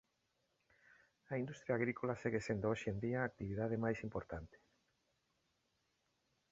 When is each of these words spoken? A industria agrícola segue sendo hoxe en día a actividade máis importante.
A 1.31 1.33
industria 1.43 1.73
agrícola 1.79 2.15
segue 2.21 2.39
sendo 2.47 2.65
hoxe 2.71 2.87
en 2.93 2.97
día 3.05 3.17
a 3.19 3.27
actividade 3.31 3.81
máis 3.83 3.99
importante. 4.07 4.57